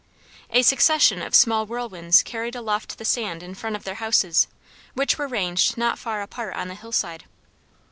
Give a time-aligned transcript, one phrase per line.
[0.49, 4.47] A succession of small whirlwinds carried aloft the sand in front of their houses,
[4.95, 7.25] which were ranged not far apart on the hillside.